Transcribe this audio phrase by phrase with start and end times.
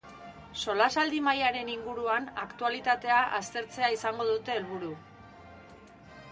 [0.61, 4.91] Solasaldi mahaiaren inguruan, aktualitatea aztertzea izango dute helburu.